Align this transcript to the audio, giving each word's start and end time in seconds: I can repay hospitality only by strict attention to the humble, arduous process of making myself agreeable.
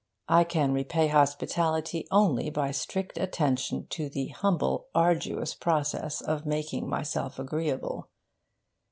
I 0.29 0.43
can 0.45 0.73
repay 0.73 1.09
hospitality 1.09 2.07
only 2.09 2.49
by 2.49 2.71
strict 2.71 3.19
attention 3.19 3.85
to 3.91 4.09
the 4.09 4.29
humble, 4.29 4.87
arduous 4.95 5.53
process 5.53 6.21
of 6.21 6.43
making 6.43 6.89
myself 6.89 7.37
agreeable. 7.37 8.09